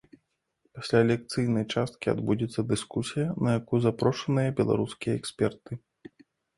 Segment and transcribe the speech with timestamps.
[0.77, 5.71] Пасля лекцыйнай часткі адбудзецца дыскусія, на якую запрошаныя беларускія эксперты.